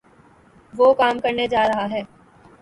[0.73, 2.03] وہ کام کرنےجارہےہیں